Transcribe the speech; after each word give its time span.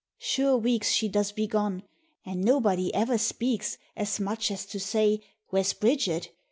Sure 0.17 0.57
weeks 0.57 0.89
she 0.89 1.07
does 1.07 1.31
be 1.31 1.45
gone, 1.45 1.83
an' 2.25 2.41
nobody 2.41 2.91
ever 2.91 3.19
speaks 3.19 3.77
As 3.95 4.19
much 4.19 4.49
as 4.49 4.65
to 4.65 4.79
say" 4.79 5.21
Where's 5.49 5.73
Bridget?" 5.73 6.31